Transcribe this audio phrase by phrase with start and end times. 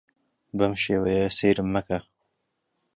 [0.57, 1.99] بەو شێوەیە سەیرم مەکە.